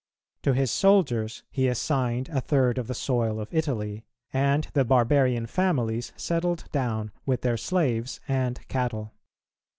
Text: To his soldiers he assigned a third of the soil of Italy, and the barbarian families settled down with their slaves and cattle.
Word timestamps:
To 0.41 0.53
his 0.53 0.71
soldiers 0.71 1.43
he 1.51 1.67
assigned 1.67 2.27
a 2.29 2.41
third 2.41 2.79
of 2.79 2.87
the 2.87 2.95
soil 2.95 3.39
of 3.39 3.53
Italy, 3.53 4.03
and 4.33 4.67
the 4.73 4.83
barbarian 4.83 5.45
families 5.45 6.11
settled 6.17 6.63
down 6.71 7.11
with 7.27 7.41
their 7.41 7.55
slaves 7.55 8.19
and 8.27 8.67
cattle. 8.67 9.13